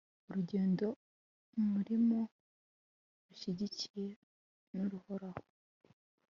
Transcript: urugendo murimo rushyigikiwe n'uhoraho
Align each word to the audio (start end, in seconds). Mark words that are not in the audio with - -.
urugendo 0.29 0.85
murimo 1.71 2.19
rushyigikiwe 3.27 4.05
n'uhoraho 4.75 5.43